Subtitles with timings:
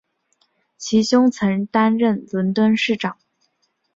[0.79, 3.19] 其兄曾经担任伦敦市长。